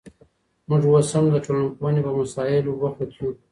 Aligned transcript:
موږ 0.69 0.83
اوس 0.91 1.07
هم 1.15 1.25
د 1.31 1.35
ټولنپوهني 1.45 2.01
په 2.05 2.11
مسائل 2.19 2.65
بوخت 2.79 3.09
یو. 3.17 3.29